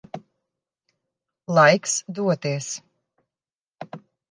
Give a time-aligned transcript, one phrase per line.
[1.57, 2.73] Laiks doties.